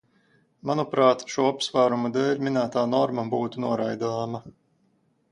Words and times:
Manuprāt, 0.67 1.19
šo 1.33 1.43
apsvērumu 1.49 2.09
dēļ 2.15 2.41
minētā 2.47 2.85
norma 2.93 3.25
būtu 3.35 3.61
noraidāma. 3.65 4.41